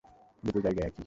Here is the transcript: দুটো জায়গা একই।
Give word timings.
দুটো 0.43 0.59
জায়গা 0.61 0.81
একই। 0.81 0.99